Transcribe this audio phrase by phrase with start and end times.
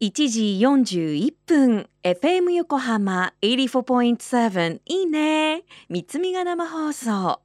[0.00, 5.64] 1時41分 FM 横浜84.7いいね。
[5.88, 7.40] 三つみが生放送。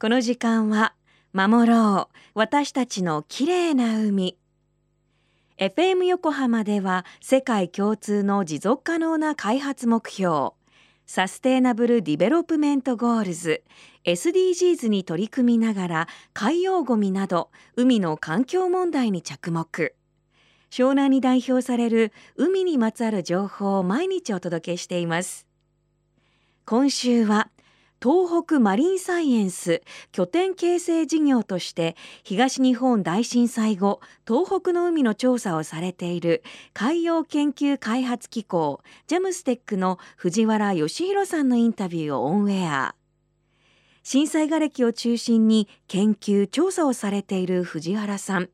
[0.00, 0.94] この時間は
[1.34, 2.16] 守ろう。
[2.32, 4.38] 私たちの綺麗な海。
[5.58, 10.52] FM 横浜では世界共通の持続可能な開発目標
[11.04, 13.64] サステイナブル・ディベロップメント・ゴールズ
[14.06, 19.94] SDGs に取り組みながら海洋ごみなど海の環境問題に着目。
[20.72, 25.46] 湘南に代表される海にまつわる情報を毎日お届けしています。
[26.64, 27.50] 今週は
[28.02, 29.82] 東北マリンサイエンス
[30.12, 31.94] 拠点形成事業として
[32.24, 42.94] 東日本大震災後東北の海の調査をされている海洋研究開発機構ジャムステックの藤原義弘さんのインタビューをオンエア。
[44.04, 48.48] 震災瓦礫を中心に研究調査をされている藤原さん。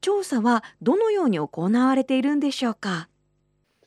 [0.00, 3.08] 調査はどのように行われているんでしょうか？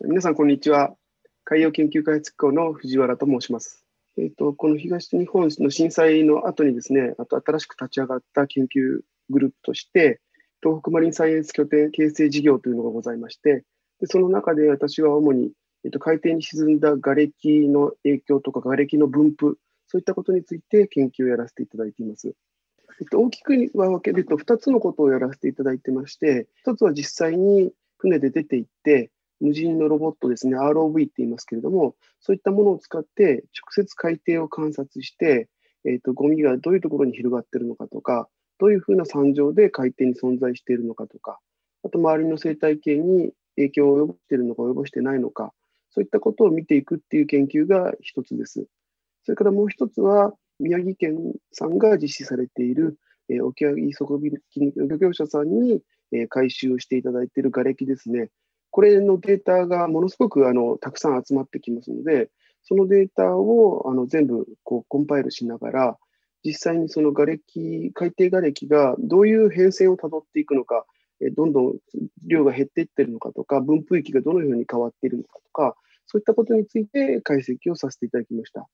[0.02, 0.96] 皆さんこんにちは。
[1.44, 3.86] 海洋研究開発機構の藤原と申します。
[4.18, 10.22] えーと、この東日本の震災の後にですねあと新しく立ち上がった研究グループとして
[10.62, 13.64] 東北マリンサイエンス拠点形成事業というのがございまして
[14.00, 15.52] でその中で私は主に、
[15.84, 22.36] えーと、海底に沈んだ瓦礫の影響とか瓦礫の分布そういったことについて研究をやらせていただいています。
[23.04, 35.50] っと、大きく分けると2つのことをやらせていただいてまして、1つは実際に船で出て行って、無人のロボットですね、ROV って言いますけれども、そういったものを使って直接海底を観察して、
[35.86, 41.40] えっと、ゴミがどういうところに広がっているのかとか、どういうふうな惨状で海底に存在しているのかとか、
[41.84, 45.52] あと周りの生態系に影響を及ぼしているのか及ぼしてないのか、
[45.90, 48.66] そういったことを見ていくっていう研究が一つです。
[49.26, 50.34] それからもう一つは、
[50.64, 52.98] 宮城県さんが実施されている、
[53.30, 55.82] えー、沖合底引き漁業者さんに、
[56.14, 58.30] えー、回収していただいている瓦礫ですね。
[58.72, 62.30] これのデータがものすごくあのたくさん集まってきますので、
[62.64, 65.98] そのデータをあの全部こうコンパイルしながら、
[66.44, 70.86] 実際にその瓦礫、海底瓦礫がどういう変遷をたどっていくのか、
[71.22, 71.74] えどんどん
[72.26, 75.76] 量が減っていってるのかとか、分布域がどのように変わっているのかとか、
[76.08, 78.68] そういったことについて解析をさせていただきました。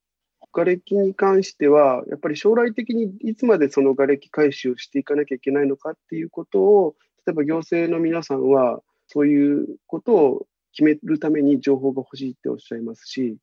[0.52, 6.96] 瓦礫に関しては、やっぱり将来的にいつまでその瓦礫回収をしていかなきゃいけないのかっていうことを、
[7.26, 13.38] 例えば行政の皆さんは、そういうことを決めるために情報が欲しいっておっしゃいますし、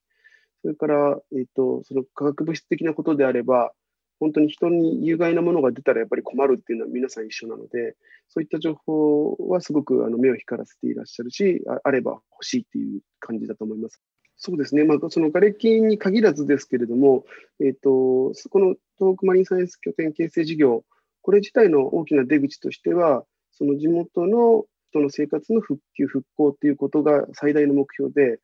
[0.63, 3.73] それから、えーと、その化学物質的なことであれば、
[4.19, 7.97] 本当に人に有害なものが出たらやっぱり困るっていうのは皆さん一緒なので、
[8.29, 14.01] そういった情報はすごくあの目を光らせていらっしゃるし、あれば欲しいっていう感じだと思います。
[14.37, 17.25] そうですね、まあ、その瓦礫に限らずですけれども、
[17.61, 20.85] えーと、この東北マリンサイエンス拠点形成事業、
[21.23, 28.39] これ自体の大きな出口としては、その地元の人の生活の復旧、復興ということが最大の目標で、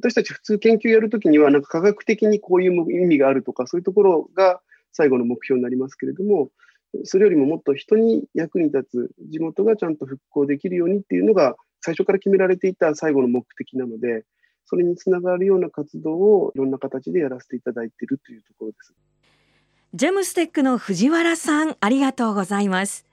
[0.00, 4.60] 私たち普通研究やるときには、なんか科学的にこういう意味があるとか、そういうところが
[4.92, 6.50] 最後の目標になりますけれども、
[7.04, 14.24] それよりももっと人に役に立つ、地元がちゃんと復興できるようにっていうのが、最初から決められていた最後の目的なので、
[14.68, 18.94] それにつながるような活動をいろんな形でやらせていただいているというところです。
[19.94, 23.07] ジェムステックの藤原さん、ありがとうございます。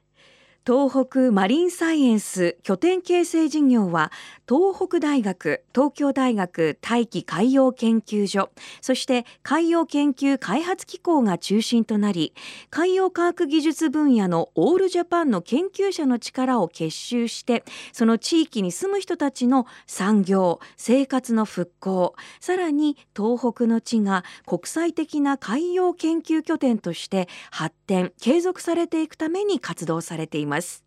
[0.67, 4.11] 東北マリンサイエンス拠点形成事業は
[4.49, 8.49] 東北大学東京大学大気海洋研究所
[8.81, 12.33] そして海洋研究開発機構が中心となり
[12.71, 30.54] 海洋科学技術分野のオールジャパンの研究者の力を結集してその地域に住む人たちの産業生活の復興さらに東北の地が国際的な海洋研究拠点として発展継続されていくために活動されています。
[30.55, 30.83] ます。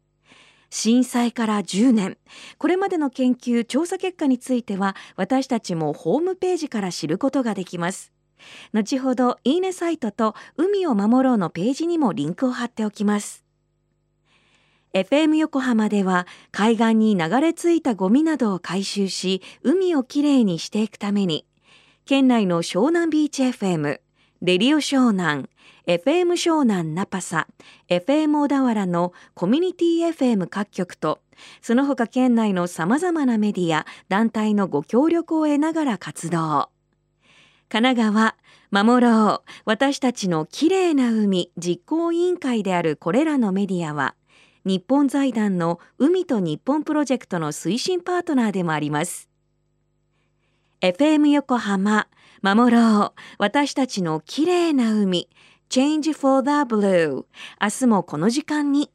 [0.71, 2.19] 震災から10年。
[2.59, 8.13] これまでの研究調査結果については私たちもホームページから知ることができます。
[8.73, 13.45] 後ほどいいねサイトと海を守ろうのページにもリンクを貼っておきます。
[14.95, 21.45] FM 横浜では海岸に流れ着いたゴミなどを回収し海をきれいにしていくために
[22.07, 24.01] 県内の湘南ビーチ FM
[24.41, 25.49] レディオ湘南
[25.89, 27.49] FM 湘南ナパサ、
[27.89, 31.21] FM 小田原のコミュニティ FM 各局と、
[31.61, 36.69] その他県内の様々なメディア、団体のご協力を得ながら活動。
[37.69, 38.37] 神奈川、
[38.71, 44.15] 守ろう、私たちのきれいな海実行委員会であるこれらのメディアは、
[44.65, 49.29] 日本財団の海と日本プロジェクトの推進パートナーでもあります。
[50.81, 52.07] FM 横浜、
[52.43, 55.29] 守ろう、私たちの綺麗な海、
[55.71, 57.25] Change for the Blue
[57.61, 58.91] 明日もこの時間に。